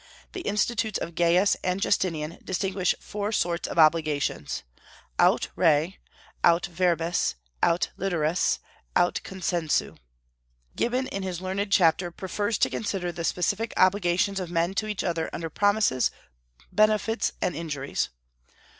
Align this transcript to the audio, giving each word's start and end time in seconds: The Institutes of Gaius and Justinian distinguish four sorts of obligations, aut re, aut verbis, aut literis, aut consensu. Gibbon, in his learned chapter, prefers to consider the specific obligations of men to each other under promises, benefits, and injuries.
The 0.31 0.41
Institutes 0.41 0.97
of 0.97 1.13
Gaius 1.13 1.55
and 1.63 1.79
Justinian 1.79 2.39
distinguish 2.43 2.95
four 2.99 3.31
sorts 3.31 3.67
of 3.67 3.77
obligations, 3.77 4.63
aut 5.19 5.49
re, 5.55 5.99
aut 6.43 6.65
verbis, 6.65 7.35
aut 7.61 7.91
literis, 7.99 8.57
aut 8.95 9.21
consensu. 9.23 9.95
Gibbon, 10.75 11.05
in 11.05 11.21
his 11.21 11.39
learned 11.39 11.71
chapter, 11.71 12.09
prefers 12.09 12.57
to 12.57 12.69
consider 12.71 13.11
the 13.11 13.23
specific 13.23 13.75
obligations 13.77 14.39
of 14.39 14.49
men 14.49 14.73
to 14.73 14.87
each 14.87 15.03
other 15.03 15.29
under 15.31 15.51
promises, 15.51 16.09
benefits, 16.71 17.33
and 17.39 17.55
injuries. 17.55 18.09